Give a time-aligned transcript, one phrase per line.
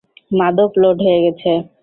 [0.31, 1.51] মাদক লোড হয়ে গেছে।